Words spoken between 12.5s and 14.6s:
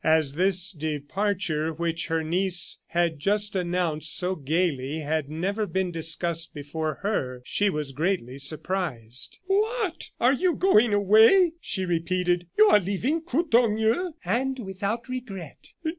"you are leaving Courtornieu?" "And